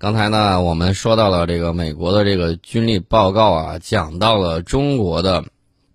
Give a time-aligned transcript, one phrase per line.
[0.00, 5.44] 刚才呢，我们说到了这个美国的这个军力报告啊，讲到了中国的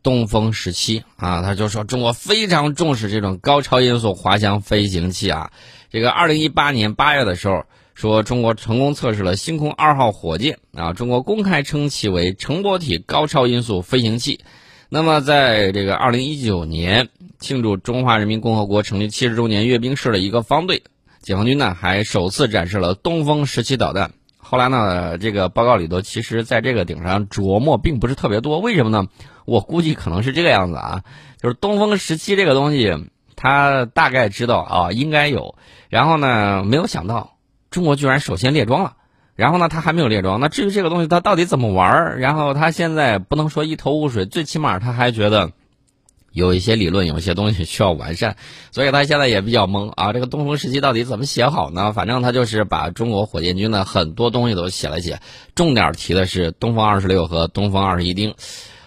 [0.03, 5.49] 东风十七啊，他就说中国非常重视这种高超音速滑翔飞行器啊。
[5.89, 7.63] 这个二零一八年八月的时候，
[7.95, 14.41] 说中国成功测试了星空二号火箭啊，中国公开称其为成波体高超音速飞行器。
[14.87, 20.83] 那么在这个二零一九年庆祝中华人民共和国成立七十周年阅兵式的一个方队。
[21.25, 24.11] 解放军呢还首次展示了东风十七导弹。
[24.37, 28.59] 后来呢，这个报告里头其实在这个顶上琢磨并不是特别多。
[28.59, 29.07] 为什么呢？
[29.45, 31.01] 我估计可能是这个样子啊，
[31.41, 35.55] 就是东风十七这个东西，他大概知道啊应该有，
[35.89, 37.37] 然后呢没有想到
[37.71, 38.93] 中国居然首先列装了，
[39.35, 40.39] 然后呢他还没有列装。
[40.39, 45.53] 那至于这个东西它到底怎么玩然后他现在不能说一头雾水，最起码他还觉得。
[46.35, 48.35] 有一些理论，有一些东西需要完善，
[48.71, 50.13] 所以他现在也比较懵啊。
[50.13, 51.93] 这个东风十七到底怎么写好呢？
[51.93, 55.21] 反正他就是把中国火箭军的很多东西都写了写，
[55.55, 58.35] 重点提的是东风二十六和东风二十一丁，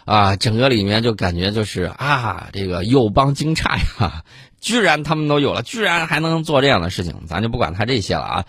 [0.05, 4.23] 啊，整个里面就感觉就是啊，这个友邦惊诧呀，
[4.61, 8.45] 居然他们都有了，居然还能做这样的事情，咱就不管他这些了啊。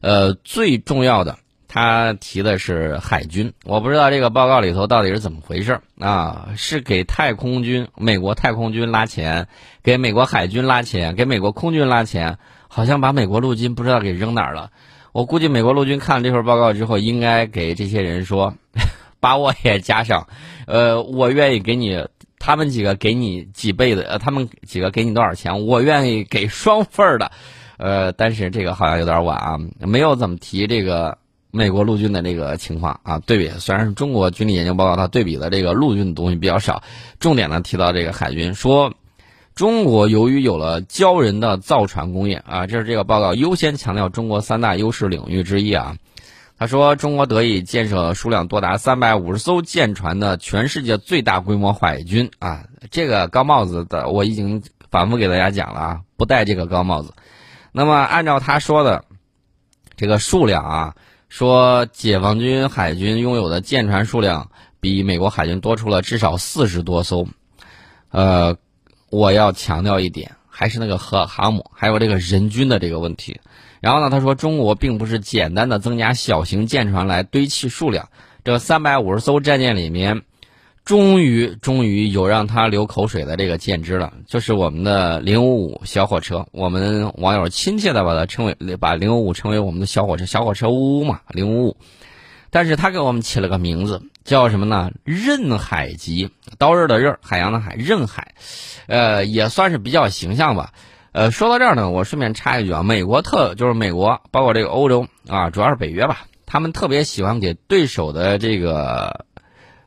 [0.00, 1.38] 呃，最重要的。
[1.72, 6.48] 他提的是海军，我不知道这个报告里头到底是怎么回事啊？
[6.56, 9.46] 是给太空军、美国太空军拉钱，
[9.80, 14.72] 给美国海军拉钱，给美国空军拉钱，好像把美国陆军不知道给扔哪儿了。
[15.12, 18.52] 我估计美国陆军看了这份报告之后，应该给这些人说，
[19.20, 20.26] 把我也加上，
[20.66, 22.04] 呃，我愿意给你
[22.40, 27.30] 他们几个给你几倍的，呃，他们几个给你多少钱，我愿意给双份儿的，
[27.78, 31.16] 呃，但是这个好像有点晚啊，没有怎么提这个。
[31.52, 36.82] 美国陆军的这个情况啊，对比虽然是中国军力研究报告，它对比的这个陆军的东西比较少，
[37.18, 38.94] 重点呢提到这个海军，说
[39.54, 45.96] 中国由于有了骄人的造船工业啊，这是这个报告优先强调中国三大优势领域之一啊。
[46.56, 57.12] 他说，中国得以建设数量多达三百五十艘舰船的全世界最大规模海军啊，这个高帽子的我已经反复给大家讲了啊，不戴这个高帽子。
[57.72, 59.04] 那么按照他说的
[59.96, 60.94] 这个数量啊。
[61.30, 67.28] 说解放军海军拥有的舰船数量比美国海军多出了至少四十多艘，
[68.10, 68.56] 呃，
[69.10, 73.40] 我要强调一点，还是那个核航母，还有这个人均的这个问题。
[73.80, 78.08] 然后呢，他说中国并不是简单的增加小型舰船来堆砌数量，
[78.44, 80.22] 这三百五十艘战舰里面。
[80.84, 86.46] 终于，终于有让他流口水的这个舰只了，就是我们的零五五小火车。
[86.50, 91.76] 我们网友亲切的把它称为，把零五五称为我们的小火车，小火车呜呜嘛，零五五。
[92.50, 94.90] 但是他给我们起了个名字，叫什么呢？
[95.04, 98.34] 刃海级，刀刃的刃，海洋的海，刃海，
[98.88, 100.72] 呃，也算是比较形象吧。
[101.12, 109.26] 呃，说到这儿呢，我顺便插一句啊，美国特就是美国，包括这个欧洲啊，主要是北约吧，他们特别喜欢给对手的这个。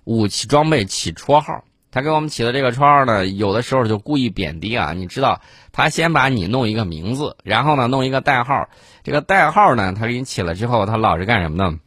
[0.05, 4.93] 武器装备起绰号，他给我们起的这个绰号呢，有的时候就故意贬低啊。
[4.93, 5.41] 你知道，
[5.71, 8.67] 他先把你弄一个名字，然后呢弄一个代号。
[9.03, 11.79] 这个代号呢，他给你起了之后，他老是干什么呢？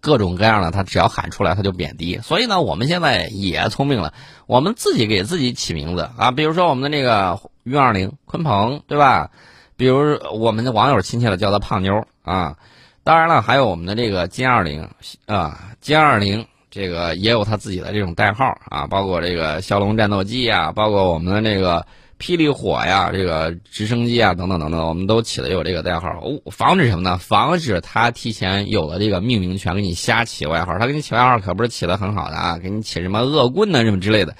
[0.00, 2.18] 各种各样的，他只要喊出来，他就贬低。
[2.22, 4.14] 所以呢，我们现在也聪明了，
[4.46, 6.30] 我们自己给自己起名字啊。
[6.30, 9.30] 比如说我们的那个运二零鲲鹏，对吧？
[9.76, 12.56] 比如我们的网友亲切的叫他胖妞啊。
[13.04, 14.88] 当然了，还有我们的这个歼二零
[15.26, 16.46] 啊，歼二零。
[16.76, 21.86] 这个也有他自己的这种代号啊，包括这个骁龙战斗机啊，包括我们的这个
[22.18, 26.20] 霹雳火呀，这个直升机啊，等等等等，我们都起的有这个代号，
[26.50, 27.16] 防止什么呢？
[27.16, 30.78] 防止他提前有了这个命名权，给你瞎起外号。
[30.78, 34.36] 他给你起外号可不是起的很好的啊，给你起什么恶棍呢什么之类的，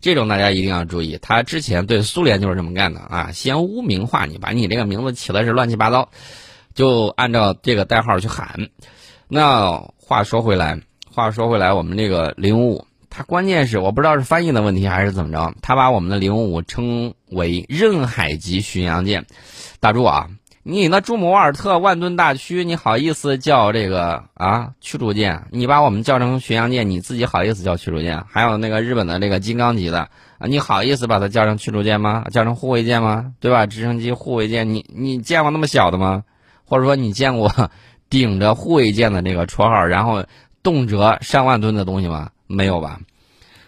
[0.00, 1.16] 这种大家一定要注意。
[1.22, 6.08] 他之前对苏联就是这么干的啊，先污名化你，把你这个名字起的是乱七八糟，
[6.74, 8.68] 就按照这个代号去喊。
[9.28, 10.80] 那话说回来。
[11.16, 19.24] 话说回来，我们这个零五五，它关键是我不知道是翻译的问题还是怎么着，他把我们的零五五称为刃海级巡洋舰。
[19.80, 20.28] 打住啊！
[20.62, 25.44] 你那朱姆沃尔特万吨大驱，你好意思叫这个啊驱逐舰？
[25.52, 28.22] 你把我们叫成巡洋舰，你自己好意思叫驱逐舰？
[28.28, 32.26] 还有那个日本的这个金刚级的啊，你好意思把它叫成驱逐舰吗？
[32.30, 33.32] 叫成护卫舰吗？
[33.40, 33.64] 对吧？
[33.64, 36.24] 直升机护卫舰，你你见过那么小的吗？
[36.66, 37.70] 或者说你见过
[38.10, 40.22] 顶着护卫舰的那个绰号，然后？
[40.66, 42.30] 动辄上万吨的东西吗？
[42.48, 42.98] 没有吧，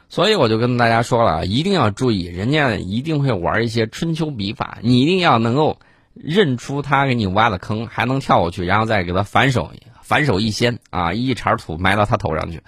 [0.08, 5.78] 所以我就跟大家说了，一定要注意，人家一定会玩一些春秋笔法，你一定要能够
[6.14, 9.70] 认出他给你挖的坑，还能跳过去，然后再给他反手
[10.02, 12.62] 反手一掀啊，一茬土埋到他头上去。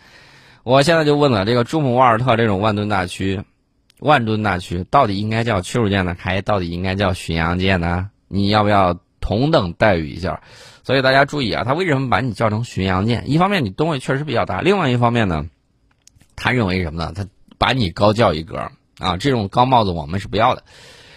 [0.63, 3.43] 我现在就问了，这个朱姆沃尔特这种万吨大驱，
[3.99, 8.11] 万吨大驱到底应该叫驱逐舰呢，还到底应该叫巡洋舰呢？
[8.29, 10.43] 你要不要同等待遇一下。
[10.83, 13.31] 所以大家注意啊，他为什么把你叫成巡洋舰？
[13.31, 15.47] 一方面你吨位确实比较大，另外一方面呢，
[16.37, 17.13] 他认为什么呢？
[17.15, 17.27] 他
[17.59, 20.65] 把你高叫一格啊，这种高帽子我们是不要的。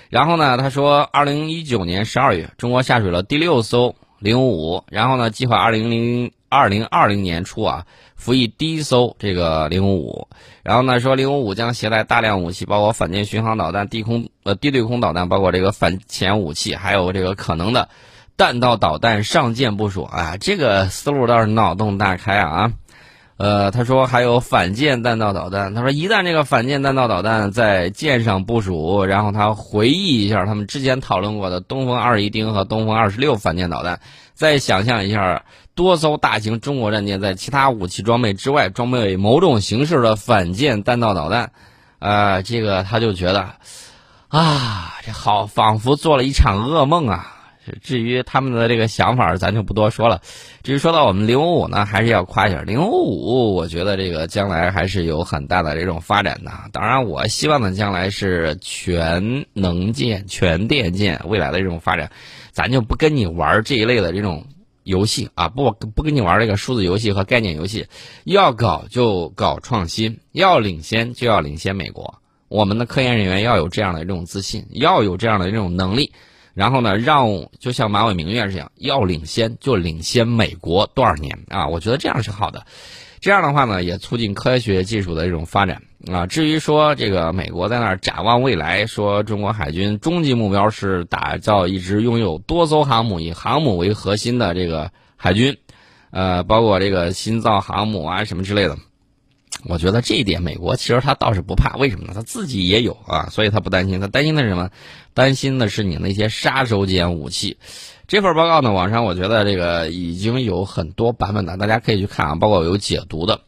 [0.10, 7.86] 然后呢，他说，二零一九年十二月，中国下水了第六艘零五，然后呢，计划二零零二零二零年初啊，
[8.16, 10.28] 服役第一艘这个零五五。
[10.62, 17.90] 然后呢，说零五五将携带大量武器，包括反舰巡航导弹、低空呃低对空导弹，包括这个反潜武器，还有这个可能的
[18.38, 22.72] 弹道导弹上舰部署啊，这个思路倒是脑洞大开啊。
[23.36, 25.74] 呃，他说还有反舰弹道导弹。
[25.74, 34.00] 他说一旦这个反舰弹道导弹在舰上部署，然后他回忆一下他们之前讨论过的东风二十一丁和东风二十六反舰导弹，
[34.34, 35.44] 再想象一下
[35.76, 41.52] 多艘大型中国战舰在其他武器装备之外装备某种形式的反舰弹道导弹，
[42.00, 43.56] 啊，这个他就觉得，
[44.28, 47.30] 啊，这好仿佛做了一场噩梦啊。
[47.82, 50.20] 至于他们的这个想法，咱就不多说了。
[50.64, 53.56] 至于说到我们零五五呢，还是要夸一下零五五。
[53.56, 56.52] 我觉得这个将来还是有很大的这种发展的。
[56.74, 62.12] 当然，我希望的将来是全能舰、全电舰未来的这种发展。
[62.52, 64.46] 咱就不跟你玩这一类的这种
[64.84, 67.88] 游戏啊，不不跟你玩这个数字游戏和概念游戏。
[68.24, 72.22] 要搞就搞创新，要领先就要领先美国。
[72.50, 76.12] 我们的科研人员要有这样的这种自信，要有这样的这种能力。
[76.54, 81.68] 然后呢，让就像马伟明院士一样，要领先就领先美国多少年啊？
[81.68, 82.68] 我觉得这样是好的，
[83.20, 86.26] 这样的话呢，也促进科学技术的这种发展啊。
[86.26, 95.58] 至于说这个美国在那儿展望未来，说中国海军终极目标是打造一支拥有多艘航母、以航母为核心的这个海军，
[96.12, 98.78] 呃，包括这个新造航母啊什么之类的。
[99.66, 102.12] 我觉得这一点，美国其实他倒是不怕，为什么呢？
[102.14, 104.02] 他自己也有啊，所以他不担心。
[104.02, 104.70] 他担心的是什么？
[105.14, 107.58] 担心的是你那些杀手锏武器。
[108.08, 113.40] 这份报告呢，网上我觉得这个已经有很多版本的，大家可以去看啊，包括有解读的。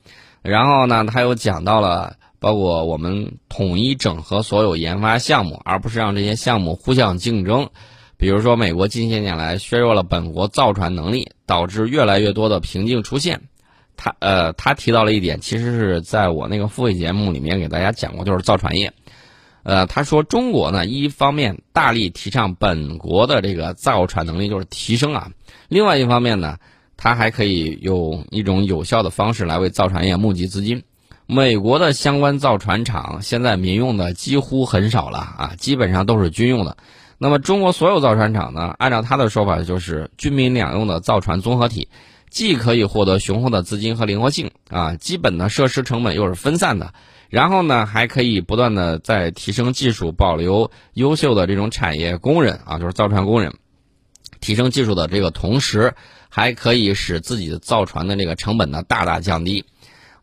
[0.42, 7.70] 然后呢，他又讲到了，包括我们统一整合所有研发项目，而不是让这些项目互相竞争。
[8.18, 13.42] 比如说，美国近些年来削弱了本国造船能力，导致越来越多的瓶颈出现。
[13.98, 18.92] 他呃，他提到了一点，其实是在我那个付费节目里面给大家讲过，就是造船业。
[19.64, 25.32] 呃，他说中国呢，一方面大力提倡本国的这个造船能力就是提升啊，
[25.70, 26.58] 另外一方面呢，
[26.98, 30.84] 他还可以用一种有效的方式来为造船业募集资金。
[31.28, 36.78] 美国的相关造船厂现在民用的几乎很少了啊，基本上都是军用的。
[37.18, 41.88] 那么中国所有造船厂呢，按照他的说法就是军民两用的造船综合体。
[42.32, 46.94] 既可以获得雄厚的资金和灵活性啊，基本的设施成本又是分散的，
[47.30, 53.54] 然后呢，还可以不断的在提升技术，保留优秀的这种产业工人啊，就是造船工人，
[54.42, 55.94] 提升技术的这个同时，
[56.28, 59.64] 还可以使自己造船的这个成本呢大大降低。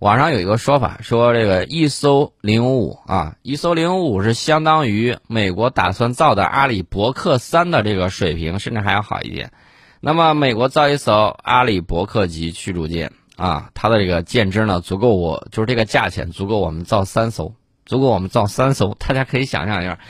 [0.02, 9.52] 网上有一个说法说，这个一艘零五五啊，一艘零五五是相当于美国打算造的阿里伯克三的这个水平，甚至还要好一点。
[10.00, 17.54] 那么，美国造一艘阿里伯克级驱逐舰啊，它的这个舰只呢，足够我就是这个价钱足够我们造三艘，
[17.86, 18.96] 足够我们造三艘。
[18.98, 20.00] 大家可以想象一下，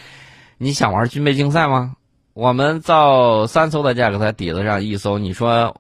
[0.57, 1.97] 你想玩军备竞赛吗？
[2.33, 5.77] 我们造三艘的价格在底子上一艘，你说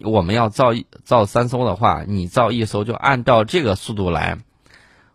[0.00, 0.72] 我们要造
[1.04, 4.38] 造三艘的话，你造一艘就按照这个速度来，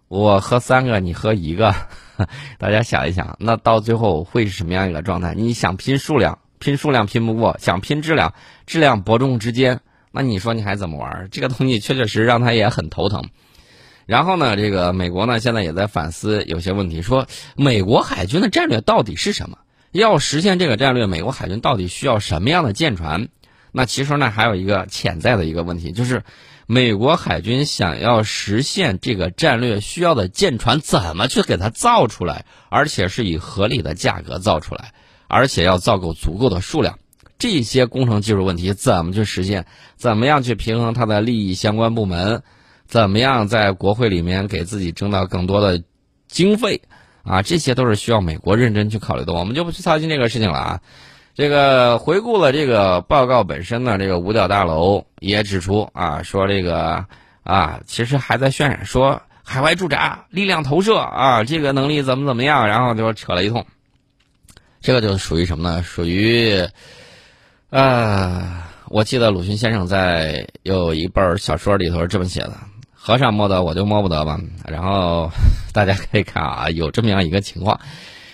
[0.08, 1.74] 我喝三个，你喝一个，
[2.58, 5.34] 大家想一想，那到最后会是什么样一个状态？
[5.36, 6.40] 你想拼数量？
[6.60, 8.34] 拼数量拼不过，想拼质量，
[8.66, 9.80] 质量伯仲之间，
[10.12, 11.28] 那你说你还怎么玩？
[11.32, 13.30] 这个东西确确实让他也很头疼。
[14.06, 19.58] 然后呢，这个美国呢现在也在反思有些问题，说美国海军的战略到底是什么？
[19.92, 23.30] 要实现这个战略，美国海军到底需要什么样的舰船？
[23.72, 26.24] 那其实呢还有一个潜在的一个问题，就是
[26.66, 34.94] 美国海军想要实现这个战略需要的舰船，怎么去给它造出来，而且是以合理的价格造出来？
[35.28, 36.98] 而且要造够足够的数量，
[37.38, 39.66] 这些工程技术问题怎么去实现？
[39.96, 42.42] 怎么样去平衡它的利益相关部门？
[42.88, 45.84] 怎么样在国会里面给自己争到更多的
[46.28, 46.82] 经费？
[47.24, 49.34] 啊，这些都是需要美国认真去考虑的。
[49.34, 50.82] 我们就不去操心这个事情了啊。
[51.36, 57.06] 这个回顾了这个报告本身呢，这个五角大楼也指出啊，说这个
[57.44, 63.66] 啊，其实还在渲染说海外驻扎、力量投射啊，这个能力怎么怎么样，然后就扯了一通。
[64.82, 65.84] 这个就属于什么呢？
[65.84, 66.68] 属于，
[67.70, 72.54] 呃，我记得鲁迅先生在有一本小说里头这么写的
[72.94, 75.30] ：“和尚摸得我就摸不得吧。”然后
[75.74, 77.80] 大家可以看啊，有这么样一个情况。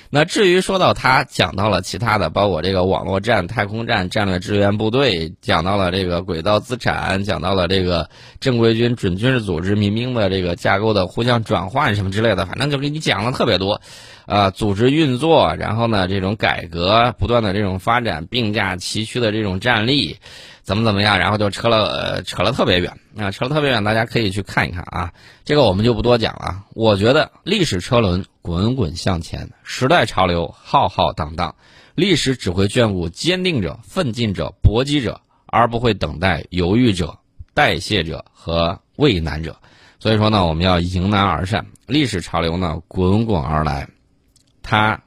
[0.10, 8.10] 那至于说到他讲到了其他的，包括这个网络战、太空战、战略支援部队，讲到了这个轨道资产，讲到了这个
[8.40, 13.82] 正规军、准军事组织、民兵的这个架构的互相转换什么之类的，反正就给你讲了特别多，
[14.25, 20.17] 啊，组织运作，然后呢，这种改革不断的这种发展，并驾齐驱的这种战力。
[20.63, 25.13] 怎么怎么样，然后就扯了扯了特别远啊，扯了特别远，大家可以去看一看啊。
[25.44, 26.63] 这个我们就不多讲了。
[26.74, 31.53] 我觉得历史车轮滚滚向前，时代潮流浩浩荡荡，
[31.94, 37.20] 历史只会眷顾坚定者、奋进者、搏击者，而不会等待犹豫者、
[37.53, 39.58] 代谢者和畏难者。
[40.00, 41.67] 所以说呢，我们要迎难而上。
[41.86, 43.88] 历史潮流呢滚滚而来，
[44.65, 45.03] 他，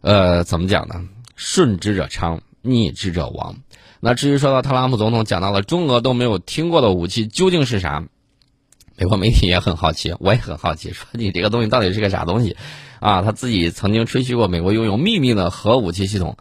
[0.00, 1.02] 呃，怎么讲呢？
[1.36, 3.56] 顺之者昌，逆之者亡。
[4.00, 8.04] 那至于说到特朗普总统讲到了中俄都没有听过的武器究竟是啥，
[8.96, 12.56] 美国媒体也很好奇，我也很好奇，说你这个东西到底是个啥东西？
[13.00, 16.36] 啊，他自己曾经吹嘘过美国拥有秘密的核武器系统。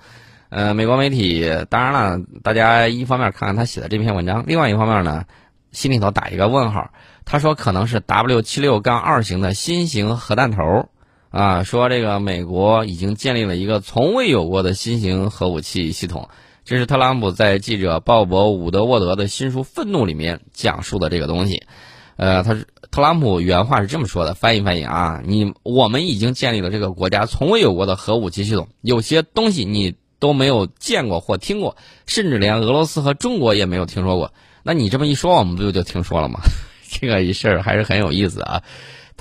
[0.50, 5.26] 呃，美国媒体当然了，大家一方面看看他写的这篇文章，另外一方面呢，
[5.72, 6.92] 心里头打一个问号。
[7.26, 10.90] 他说可能是 W 七六杠二型的新型核弹头，
[11.34, 16.30] 啊，说这个美国已经建立了一个从未有过的新型核武器系统。
[16.64, 21.64] 这是特朗普在记者鲍勃·伍德沃德的新书《愤怒》里面讲述的这个东西。
[22.18, 34.32] 呃，他是特朗普原话是这么说的，翻译翻译啊，你我们已经建立了这个国家从未有过的核武器系统，有些东西你都没有见过或听过，甚至连俄罗斯和中国也没有听说过。
[34.62, 36.42] 那你这么一说，我们不就听说了吗？
[36.88, 38.62] 这个一事儿还是很有意思啊。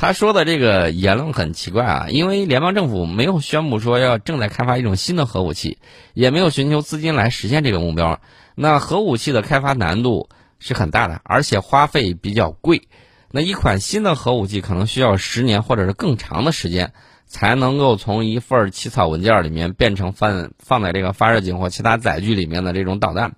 [0.02, 5.78] 他说的这个言论很奇怪啊，因为联邦政府没有宣布说要正在开发一种新的核武器，
[6.12, 8.20] 也没有寻求资金来实现这个目标。
[8.56, 10.28] 那核武器的开发难度
[10.58, 12.88] 是很大的，而且花费比较贵。
[13.30, 16.92] 那一款新的核武器可能需要十年或者是更长的时间，
[17.26, 23.36] 才能够从一份起草文件里面变成放放在这个发射井或其他载具里面的这种导弹。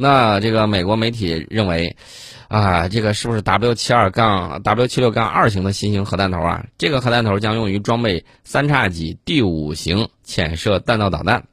[0.00, 1.96] 那这个美国媒体认为。
[2.50, 6.66] 啊，这个是不是 W 七二杠 W 七六杠二型的新型核弹头啊？
[6.78, 11.44] 这个核弹头将用于装备三叉戟第五型潜射弹道导弹。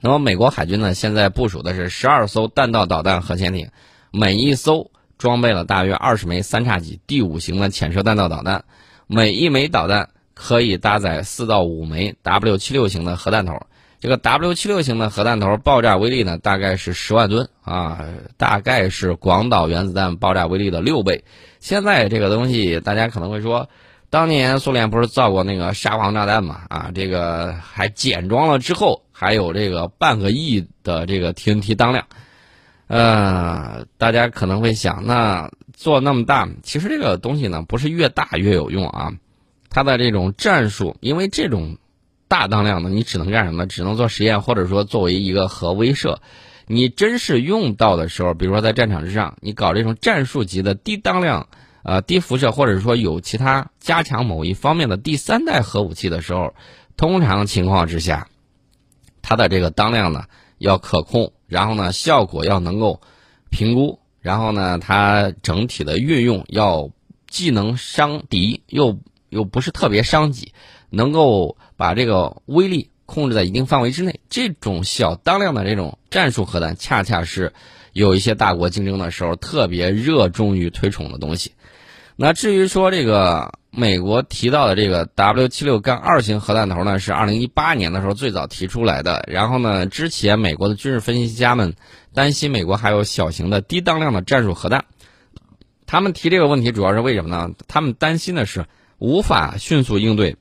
[0.00, 3.70] 那么，美国海军呢，现在部署的是十二艘弹道导弹核潜艇，
[4.10, 8.64] 每一艘装备了大约二十枚三叉戟第五型的潜射弹道导弹，
[9.06, 13.54] 每一枚导弹可以搭载四到五枚 W 七六型的核弹头。
[14.00, 18.02] 这个 W 七六型的核弹头爆炸威力呢，大概是十万吨啊，
[18.38, 21.22] 大概是广岛原子弹爆炸威力的六倍。
[21.58, 23.68] 现在这个东西，大家可能会说，
[24.08, 26.62] 当年苏联不是造过那个沙皇炸弹嘛？
[26.70, 32.06] 啊，这个还简装了之后，还有这个半个亿的这个 TNT 当量。
[32.86, 39.12] 呃，大家可能会想，那做那么大，其实这个东西呢，不是越大越有用啊，
[39.68, 41.76] 它的这种战术，因为这种。
[42.30, 43.66] 大当量的，你只能干什么？
[43.66, 46.18] 只能做实验，或者说作为一个核威慑。
[46.68, 51.48] 你真是用到的时候，比如说在战场之上，你搞这种战术级的低当量、
[51.82, 56.54] 呃低辐射，或者说有其他加强某一方面的第三代核武器的时候，
[56.96, 58.28] 通常情况之下，
[59.22, 60.26] 它的这个当量呢
[60.58, 63.00] 要可控，然后呢效果要能够
[63.50, 66.90] 评估，然后呢它整体的运用要
[67.26, 70.52] 既能伤敌，又又不是特别伤己。
[70.92, 77.54] 能够把这个威力控制在一定范围之内，这种小当量的这种战术核弹，恰恰是
[77.94, 81.52] 有一些大国竞争的时候特别热衷于推崇的东西。
[82.16, 89.24] 那至于说这个美国提到的这个 W 七六杠二型核弹头呢，是二零一八年的时候最早提出来的。
[89.26, 91.72] 然后呢，之前美国的军事分析家们
[92.12, 94.84] 担心美国还有小型的低当量的战术核弹，
[95.86, 97.54] 他们提这个问题主要是为什么呢？
[97.68, 98.66] 他们担心的是
[98.98, 100.36] 无法迅速应对。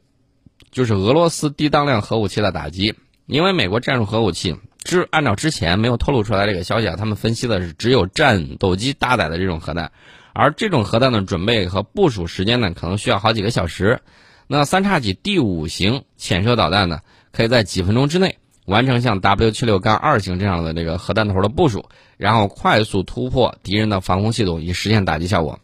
[0.72, 2.96] 就是俄罗斯低当量核武器的打击，
[3.26, 9.92] 因为美国战术核武器，之按照之前没有透露出来这个消息啊，他们分析的是只有战斗机搭载的这种核弹，
[10.34, 14.02] 而这种核弹的准备和部署时间呢，可能需要好几个小时。
[14.48, 21.86] 那三叉戟第五型潜射导弹呢，可以在几分钟之内完成像 W 七六杠二型这样的这个核弹头的部署，
[22.18, 25.60] 然后快速突破敌人的防空系统，以实现打击效果。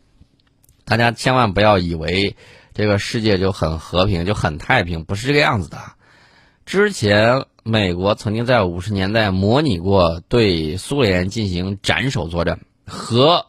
[0.84, 2.36] 大家千万不要以为。
[2.76, 5.78] 这个世界就很和平，就很太平，不是这个样子的。
[6.66, 13.46] 之前美国曾经在五十年代模拟过对苏联进行斩首作战，核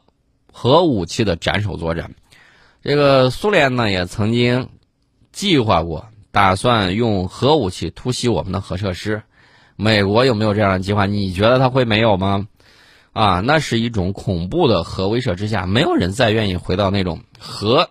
[0.52, 2.14] 核武器的斩首作战。
[2.82, 4.68] 这个苏联呢也曾经
[5.32, 9.24] 计划过，打算用核武器突袭我们的核设施。
[9.74, 11.06] 美国有没有这样的计划？
[11.06, 12.46] 你觉得他会没有吗？
[13.12, 17.90] 啊，那是一种恐怖的核威慑之下，没有人再愿意回到那种核。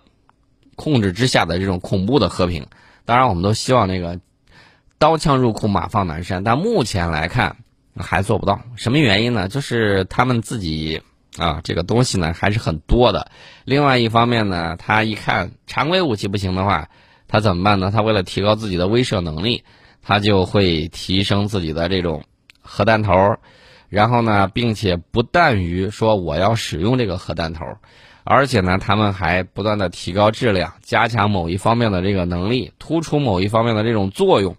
[0.76, 2.68] 控制之下的这种恐怖的和平，
[3.06, 4.20] 当然我们都希望那个
[4.98, 6.44] 刀枪入库，马放南山。
[6.44, 7.58] 但目前来看
[7.96, 9.48] 还做不到，什么原因呢？
[9.48, 11.02] 就是他们自己
[11.38, 13.32] 啊，这个东西呢还是很多的。
[13.64, 16.90] 另外一方面呢，他一看常规武器不行的话，
[17.28, 17.92] 他怎么办呢？
[17.92, 19.64] 他为了提高自己的威慑能力，
[20.02, 22.24] 他就会提升自己的这种
[22.62, 23.38] 核弹头，
[23.90, 27.66] 然后呢，并且不但于说我要使用这个核弹头。
[28.28, 34.58] 而且呢，他们还不断的提高质量，加强某一方面的这个能力，突出某一方面的这种作用，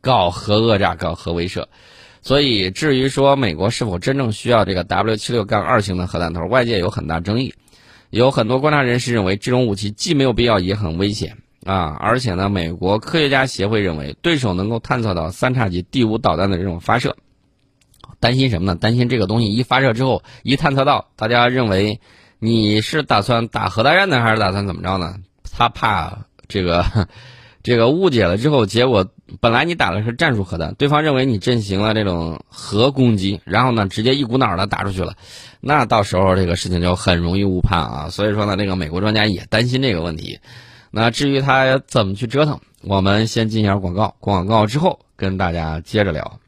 [0.00, 1.66] 搞核讹诈，搞核威慑。
[2.22, 7.54] 所以，至于说美国是否真正需要这个 W 七六杠二型的核弹头，外界有很大争议。
[8.10, 11.96] 有很多观察人士认为，这种武器既没有必要，也很危险啊。
[12.00, 17.16] 而且呢，美国科学家协会认为，对手能够探测到三叉戟第五导弹的这种发射，
[18.18, 18.74] 担心什么呢？
[18.74, 22.00] 担心这个东西一发射之后，一探测到，大家认为。
[22.44, 25.14] 你是打算打核大战呢，还是打算怎么着呢？
[25.50, 26.84] 他怕这个，
[27.64, 29.08] 这个误解了之后，结果
[29.40, 35.14] 本来你打的是战术核弹，对方认为你进行了这种核攻击，然后呢，直接一股脑的打出去了，
[35.62, 38.08] 那到时候这个事情就很容易误判啊。
[38.12, 40.38] 所以说呢，这个美国专家也担心这个问题。
[40.90, 46.38] 那至于他怎么去折腾，我们先进一下广告，广告之后跟大家接着聊。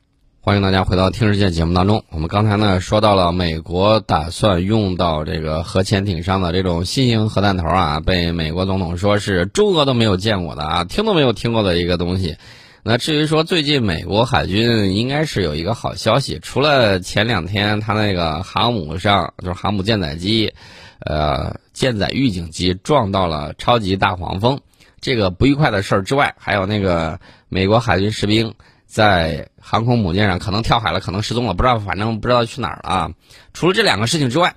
[0.47, 2.05] 欢迎大家回到《听世界》节目当中。
[2.09, 12.37] 我们刚才呢说到了美国打算用到这个核潜艇上的这种新型核弹头啊，被美国总统说是中俄都没有见过的啊，听都没有听过的一个东西。
[12.85, 20.55] 那至于说最近美国海军应该是有一个好消息，除了前两天他那个航母上就是航母舰载机，
[21.01, 24.61] 呃舰载预警机撞到了超级大黄蜂
[25.01, 28.55] 这个不愉快的事儿之外，还有那个美国海军士兵。
[28.97, 33.11] 在航空母舰上可能跳海了，可能失踪了，不知道，反正不知道去哪儿了啊！
[33.53, 34.55] 除了这两个事情之外，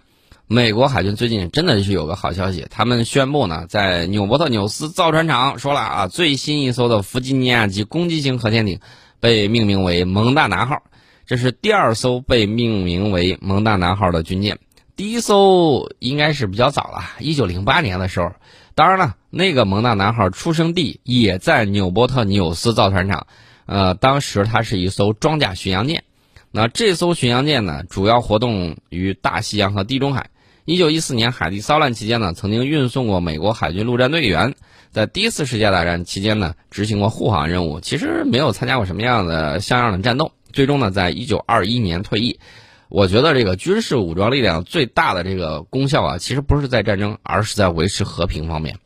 [0.48, 8.80] 美国海军最近真的是有个好消息，他们宣布呢，在纽波特纽斯造船厂说了啊，最新一艘的弗吉尼亚级攻击型核潜艇
[9.20, 10.84] 被命名为蒙大拿号，
[11.26, 14.58] 这是第二艘被命名为蒙大拿号的军舰，
[14.96, 18.32] 第一艘应该是比较早了，一九零八年的时候，
[18.74, 23.28] 当然了，那个蒙大拿号出生地也在纽波特纽斯造船厂。
[23.70, 26.04] 呃，当时它是一艘装甲巡洋舰，
[26.50, 30.32] 那这艘巡洋舰呢，主要活动于大西洋和地中海。
[30.66, 34.56] 一九一四年海地骚乱期间呢，曾经运送过美国海军陆战队员，
[34.90, 37.80] 在第一次世界大战期间呢，执行过护航任务。
[37.80, 40.32] 其实没有参加过什么样的像样的战斗。
[40.52, 42.40] 最终呢，在一九二一年退役。
[42.88, 48.80] 我觉得这个军事武装力量最大的这个功效啊，其实不是在战争，而是在维持和平方面。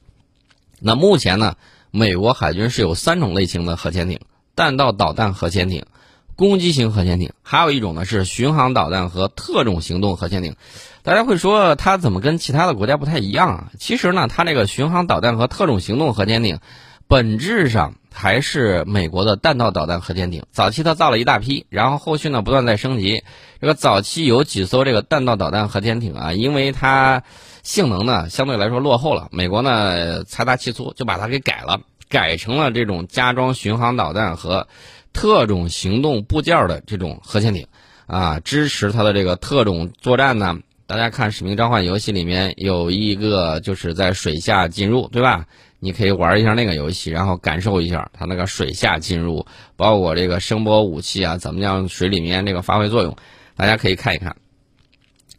[0.82, 1.56] 那目前呢，
[1.90, 4.20] 美国海军是有三种类型的核潜艇。
[4.56, 5.86] 弹道导弹核潜艇、
[6.36, 10.56] 攻击型核潜艇，还有一种呢是巡航导弹和特种行动核潜艇。
[11.04, 13.72] 大家会说它怎么跟其他的国家不太一样啊？
[13.80, 16.60] 其实呢，它这个巡航导弹和特种行动核潜艇，
[17.08, 20.44] 本质上还是美国的弹道导弹核潜艇。
[20.52, 23.24] 早期它造了一大批，然后后续呢不断在升级。
[23.60, 27.24] 这个早期有几艘这个弹道导弹核潜艇啊，因为它
[27.64, 31.82] 性能呢相对来说落后了，美国呢财大气粗就把它给改了。
[32.14, 34.68] 改成了这种加装巡航导弹和
[35.14, 37.66] 特种行动部件的这种核潜艇，
[38.06, 40.60] 啊，支持它的这个特种作战呢。
[40.86, 45.48] 大家看《使命召唤》游戏里面有一个就是在水下进入，对吧？
[45.80, 49.44] 你可以玩一下那个游戏，然后感受一下它那个水下进入，
[49.76, 53.16] 包括这个声波武器啊，怎么样水里面这个发挥作用，
[53.56, 54.36] 大家可以看一看。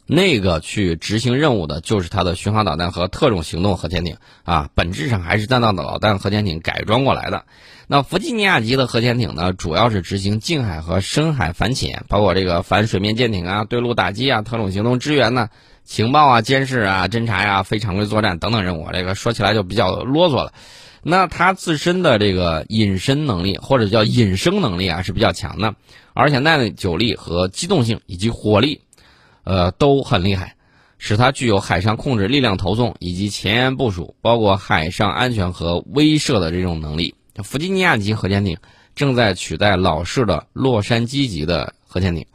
[0.07, 7.45] 那个去执行任务的就是它的巡航导弹和特种行动核潜艇啊，本质上还是弹道导弹核潜艇改装过来的。
[7.87, 15.49] 那弗吉尼亚级的核潜艇呢，主要是执行近海和深海反潜，包括这个反水面舰艇啊、对陆打击啊、特种行动支援呢、
[15.83, 18.87] 情报啊、监视啊、侦察呀、非常规作战等等任务。
[18.93, 20.53] 这个说起来就比较啰嗦了。
[21.01, 25.75] 那它自身的这个隐身能力或者叫隐身能力啊是比较强的，
[26.13, 28.81] 而且耐久力和机动性以及火力。
[29.45, 30.55] 呃，都很厉害，
[30.97, 37.15] 使它具有海上控制、力量投送以及前沿部署，包括海上安全和威慑的这种能力。
[37.43, 38.57] 弗吉尼亚级核潜艇
[38.95, 42.25] 正在取代老式的洛杉矶级的核潜艇。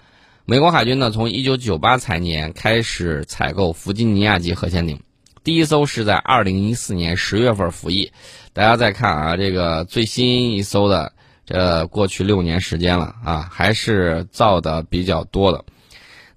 [0.45, 5.01] 美国海军呢，从1998财年开始采购弗吉尼亚级核潜艇，
[5.43, 8.13] 第一艘是在2014年10月份服役。
[8.53, 11.13] 大家再看啊，这个最新一艘的，
[11.47, 15.65] 这过去六年时间了啊，还是造的比较多的。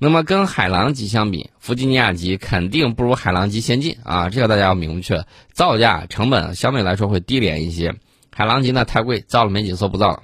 [0.04, 4.28] 那么跟海狼级相比，弗吉尼亚级肯定不如海狼级先进啊！
[4.28, 7.96] 这个大家要明确，造价成本相对来说会低廉一些。
[8.30, 10.24] 海狼级呢太贵，造了没几艘不造了。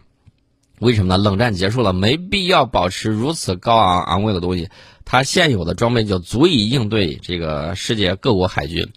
[0.79, 1.23] 为什么呢？
[1.23, 4.67] 冷战结束了，没必要保持如此高昂昂贵的东西。
[5.05, 8.91] 它现有的装备就足以应对这个世界各国海军。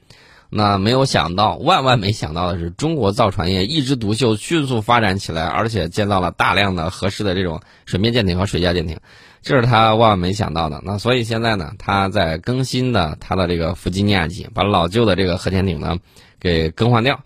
[0.51, 8.99] 那没有想到，万万没想到的是，中国造船业一枝独秀，迅速发展起来，而且建造了大量的合适的这种水面舰艇和水下舰艇，
[9.43, 10.81] 这是他万万没想到的。
[10.85, 15.99] 那所以现在呢，他在更新的他的这个弗吉尼亚级，把老旧的这个核潜艇呢
[16.41, 17.21] 给更换掉，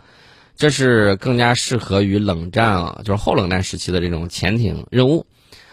[0.57, 5.27] 这是更加适合于冷战，就是后冷战时期的这种潜艇任务。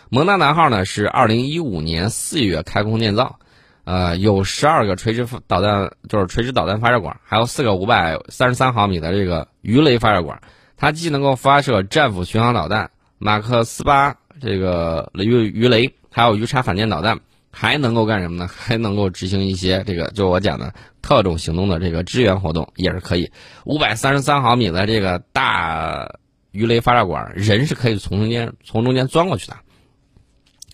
[0.09, 3.39] 蒙大拿号呢是二零一五年四月开工建造。
[3.85, 10.41] 呃，有十二个垂直导弹，就是垂直导弹发射管，还有四个五百三十三毫米的这个鱼雷发射管。
[10.77, 17.19] 它既能够发射战斧巡航导弹、马克思八这个鱼鱼雷，还有鱼叉反舰导弹，
[17.51, 18.47] 还能够干什么呢？
[18.55, 20.71] 还能够执行一些这个，就我讲的
[21.01, 23.31] 特种行动的这个支援活动，也是可以。
[23.65, 26.07] 五百三十三毫米的这个大
[26.51, 29.57] 鱼雷发射管，人是可以从中间从中间钻过去的。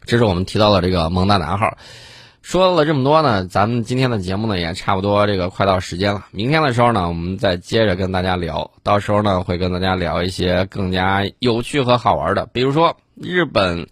[0.03, 1.77] 这是我们提到的这个蒙大拿号。
[2.41, 6.25] 说了这么多呢，咱们今天的节目呢也差不多，这个快到时间了。
[6.31, 13.87] 明天的时候呢，我们再接着跟大家聊，到时候呢会跟大家聊一些更加有趣和好玩的，比如说日本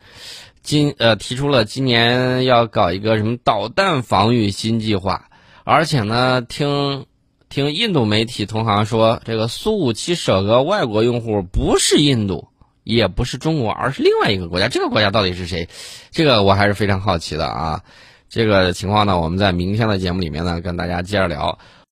[0.67, 5.29] 今呃提出了今年要搞一个什么导弹防御新计划，
[5.63, 7.05] 而且呢听
[7.47, 12.49] 听印度媒体同行说，这个苏五七首个外国用户不是印度，
[12.83, 15.69] 也不是中国，而是另外一个国家，这个国家到底是谁？
[16.11, 17.81] 这个我还是非常好奇的啊。
[18.27, 21.57] 这个情况呢，我们在明天的节目里面呢，跟大家接着聊。